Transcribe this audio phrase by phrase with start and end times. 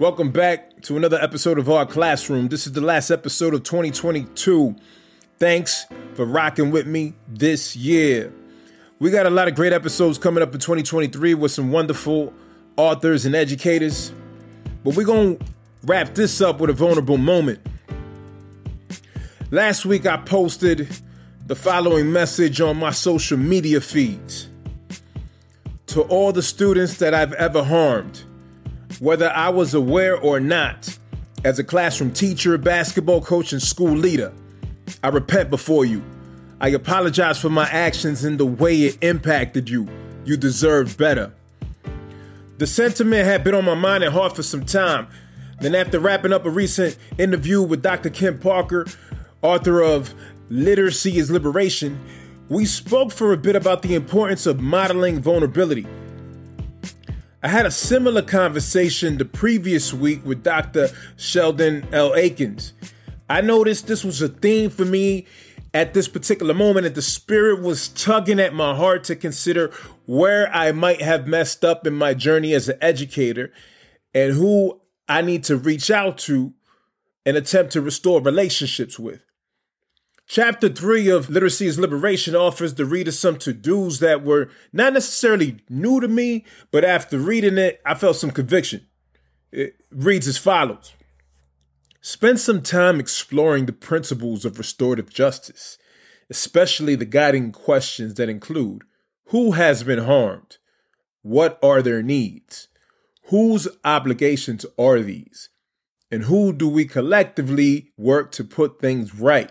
[0.00, 2.48] Welcome back to another episode of our classroom.
[2.48, 4.74] This is the last episode of 2022.
[5.38, 5.84] Thanks
[6.14, 8.32] for rocking with me this year.
[8.98, 12.32] We got a lot of great episodes coming up in 2023 with some wonderful
[12.78, 14.14] authors and educators.
[14.84, 15.44] But we're going to
[15.84, 17.60] wrap this up with a vulnerable moment.
[19.50, 20.88] Last week, I posted
[21.46, 24.48] the following message on my social media feeds
[25.88, 28.24] to all the students that I've ever harmed
[29.00, 30.98] whether I was aware or not,
[31.42, 34.32] as a classroom teacher, basketball coach, and school leader,
[35.02, 36.04] I repent before you.
[36.60, 39.88] I apologize for my actions and the way it impacted you.
[40.26, 41.32] You deserve better.
[42.58, 45.08] The sentiment had been on my mind and heart for some time.
[45.60, 48.10] Then, after wrapping up a recent interview with Dr.
[48.10, 48.86] Kim Parker,
[49.40, 50.14] author of
[50.50, 51.98] Literacy is Liberation,
[52.50, 55.86] we spoke for a bit about the importance of modeling vulnerability.
[57.42, 60.90] I had a similar conversation the previous week with Dr.
[61.16, 62.10] Sheldon L.
[62.10, 62.72] Eakins.
[63.30, 65.26] I noticed this was a theme for me
[65.72, 69.72] at this particular moment, and the spirit was tugging at my heart to consider
[70.04, 73.50] where I might have messed up in my journey as an educator
[74.12, 76.52] and who I need to reach out to
[77.24, 79.22] and attempt to restore relationships with.
[80.32, 84.92] Chapter 3 of Literacy is Liberation offers the reader some to dos that were not
[84.92, 88.86] necessarily new to me, but after reading it, I felt some conviction.
[89.50, 90.92] It reads as follows
[92.00, 95.78] Spend some time exploring the principles of restorative justice,
[96.30, 98.84] especially the guiding questions that include
[99.30, 100.58] who has been harmed?
[101.22, 102.68] What are their needs?
[103.30, 105.48] Whose obligations are these?
[106.08, 109.50] And who do we collectively work to put things right?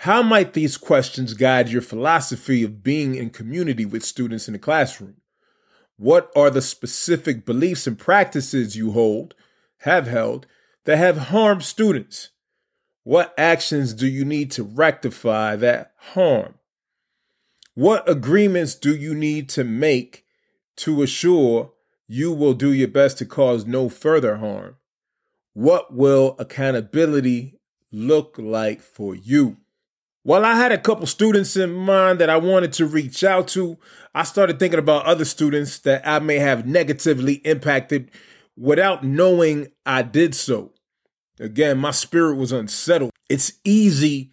[0.00, 4.58] How might these questions guide your philosophy of being in community with students in the
[4.58, 5.16] classroom?
[5.96, 9.34] What are the specific beliefs and practices you hold,
[9.78, 10.46] have held,
[10.84, 12.30] that have harmed students?
[13.04, 16.56] What actions do you need to rectify that harm?
[17.74, 20.24] What agreements do you need to make
[20.78, 21.72] to assure
[22.06, 24.76] you will do your best to cause no further harm?
[25.54, 27.58] What will accountability
[27.90, 29.56] look like for you?
[30.26, 33.78] While I had a couple students in mind that I wanted to reach out to,
[34.12, 38.10] I started thinking about other students that I may have negatively impacted
[38.56, 40.72] without knowing I did so.
[41.38, 43.12] Again, my spirit was unsettled.
[43.28, 44.32] It's easy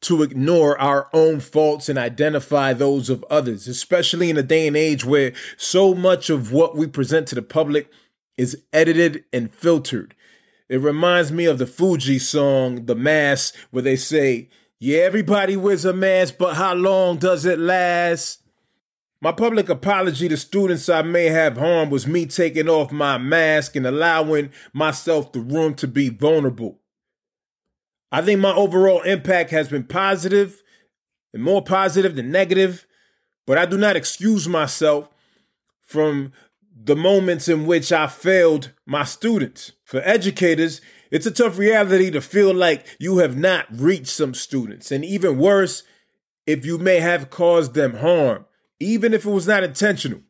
[0.00, 4.74] to ignore our own faults and identify those of others, especially in a day and
[4.74, 7.90] age where so much of what we present to the public
[8.38, 10.14] is edited and filtered.
[10.70, 14.48] It reminds me of the Fugees song, The Mask, where they say,
[14.78, 18.42] yeah, everybody wears a mask, but how long does it last?
[19.22, 23.74] My public apology to students I may have harmed was me taking off my mask
[23.74, 26.80] and allowing myself the room to be vulnerable.
[28.12, 30.62] I think my overall impact has been positive
[31.32, 32.86] and more positive than negative,
[33.46, 35.08] but I do not excuse myself
[35.82, 36.32] from
[36.78, 39.72] the moments in which I failed my students.
[39.84, 44.90] For educators, it's a tough reality to feel like you have not reached some students,
[44.90, 45.82] and even worse,
[46.46, 48.46] if you may have caused them harm,
[48.80, 50.20] even if it was not intentional.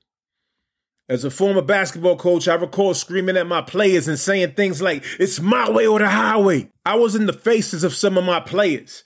[1.09, 5.05] As a former basketball coach, I recall screaming at my players and saying things like,
[5.21, 6.71] It's my way or the highway.
[6.85, 9.05] I was in the faces of some of my players.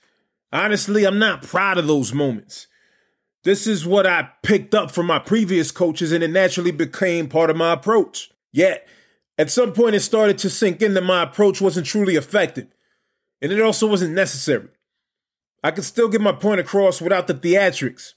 [0.52, 2.66] Honestly, I'm not proud of those moments.
[3.44, 7.50] This is what I picked up from my previous coaches, and it naturally became part
[7.50, 8.30] of my approach.
[8.52, 8.86] Yet,
[9.40, 12.66] at some point, it started to sink in that my approach wasn't truly effective,
[13.40, 14.68] and it also wasn't necessary.
[15.64, 18.12] I could still get my point across without the theatrics.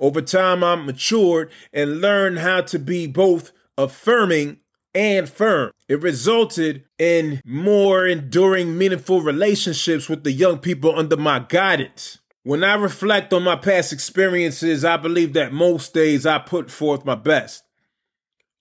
[0.00, 4.56] Over time, I matured and learned how to be both affirming
[4.92, 5.70] and firm.
[5.88, 12.18] It resulted in more enduring, meaningful relationships with the young people under my guidance.
[12.42, 17.04] When I reflect on my past experiences, I believe that most days I put forth
[17.04, 17.62] my best.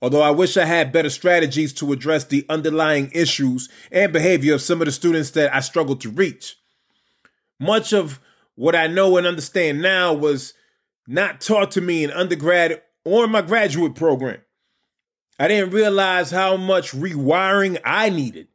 [0.02, 4.62] Although I wish I had better strategies to address the underlying issues and behavior of
[4.62, 6.58] some of the students that I struggled to reach.
[7.60, 8.20] Much of
[8.56, 10.54] what I know and understand now was
[11.08, 14.40] not taught to me in undergrad or in my graduate program.
[15.38, 18.48] I didn't realize how much rewiring I needed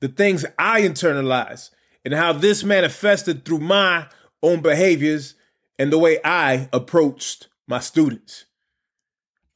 [0.00, 1.70] the things I internalized,
[2.04, 4.06] and how this manifested through my
[4.42, 5.34] own behaviors
[5.78, 8.46] and the way I approached my students.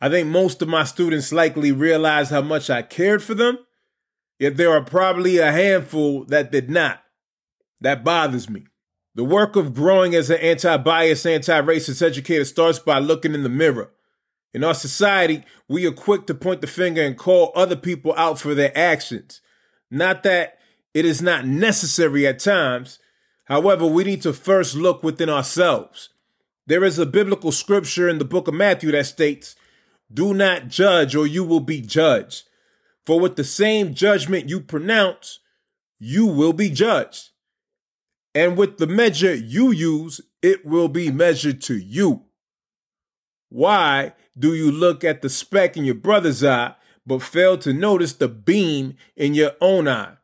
[0.01, 3.59] I think most of my students likely realized how much I cared for them,
[4.39, 7.03] yet there are probably a handful that did not.
[7.81, 8.65] That bothers me.
[9.15, 13.45] The work of growing as an anti bias, anti racist educator starts by looking in
[13.45, 13.93] the mirror.
[14.53, 18.41] In our society, we are quick to point the finger and call other people out
[18.41, 19.41] for their actions.
[19.91, 20.59] Not that
[20.95, 22.99] it is not necessary at times.
[23.45, 26.11] However, we need to first look within ourselves.
[26.67, 29.55] There is a biblical scripture in the book of Matthew that states,
[30.13, 32.45] Do not judge or you will be judged.
[33.05, 35.41] For with the same judgment you pronounce,
[35.99, 37.31] you will be judged.
[38.35, 42.25] And with the measure you use, it will be measured to you.
[43.49, 46.75] Why do you look at the speck in your brother's eye,
[47.07, 50.15] but fail to notice the beam in your own eye?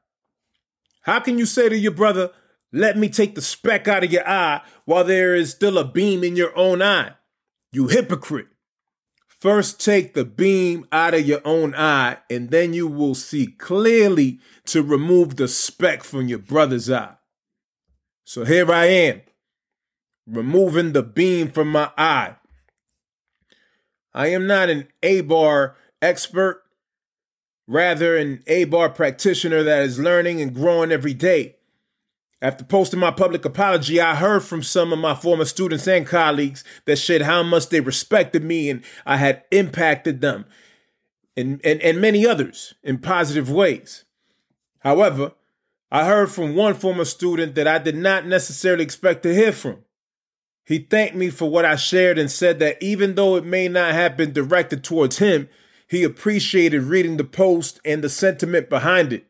[1.03, 2.33] How can you say to your brother,
[2.73, 6.23] let me take the speck out of your eye while there is still a beam
[6.23, 7.15] in your own eye.
[7.73, 8.49] You hypocrite.
[9.41, 14.39] First, take the beam out of your own eye, and then you will see clearly
[14.67, 17.15] to remove the speck from your brother's eye.
[18.25, 19.23] So here I am,
[20.27, 22.37] removing the beam from my eye.
[24.13, 26.63] I am not an ABAR expert,
[27.67, 31.57] rather, an ABAR practitioner that is learning and growing every day.
[32.43, 36.65] After posting my public apology, I heard from some of my former students and colleagues
[36.87, 40.47] that shared how much they respected me and I had impacted them
[41.37, 44.05] and, and, and many others in positive ways.
[44.79, 45.33] However,
[45.91, 49.85] I heard from one former student that I did not necessarily expect to hear from.
[50.65, 53.93] He thanked me for what I shared and said that even though it may not
[53.93, 55.49] have been directed towards him,
[55.89, 59.27] he appreciated reading the post and the sentiment behind it.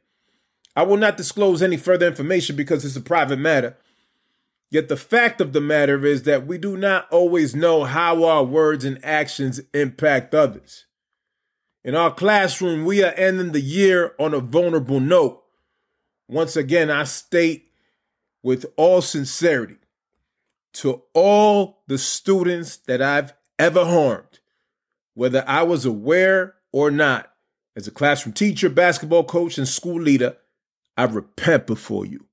[0.76, 3.76] I will not disclose any further information because it's a private matter.
[4.70, 8.44] Yet the fact of the matter is that we do not always know how our
[8.44, 10.87] words and actions impact others.
[11.82, 15.43] In our classroom, we are ending the year on a vulnerable note.
[16.28, 17.72] Once again, I state
[18.43, 19.76] with all sincerity
[20.75, 24.38] to all the students that I've ever harmed,
[25.14, 27.32] whether I was aware or not,
[27.75, 30.37] as a classroom teacher, basketball coach, and school leader,
[30.97, 32.27] I repent before you.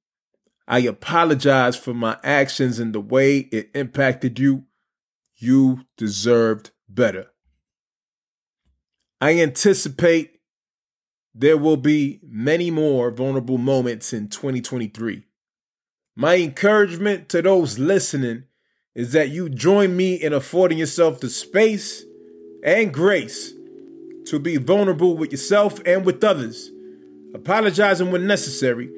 [0.68, 4.65] I apologize for my actions and the way it impacted you.
[5.38, 7.27] You deserved better.
[9.21, 10.39] I anticipate
[11.33, 15.24] there will be many more vulnerable moments in 2023.
[16.15, 18.44] My encouragement to those listening
[18.95, 22.04] is that you join me in affording yourself the space
[22.63, 23.54] and grace
[24.25, 26.71] to be vulnerable with yourself and with others
[27.37, 28.91] apologizing when necessary,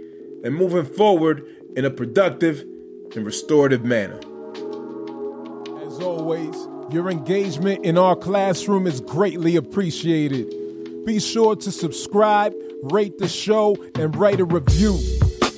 [0.44, 1.46] and moving forward
[1.76, 2.66] in a productive
[3.16, 4.20] and restorative manner.
[5.86, 6.56] As always,
[6.92, 10.56] your engagement in our classroom is greatly appreciated.
[11.06, 12.54] Be sure to subscribe,
[12.84, 14.98] rate the show, and write a review.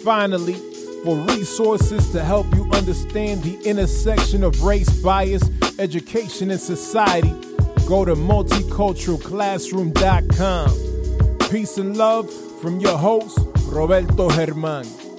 [0.04, 0.56] Finally,
[1.04, 5.44] for resources to help you understand the intersection of race bias,
[5.80, 7.34] education, and society,
[7.88, 10.91] go to multiculturalclassroom.com.
[11.52, 12.32] Peace and love
[12.62, 13.38] from your host,
[13.68, 15.11] Roberto Germán.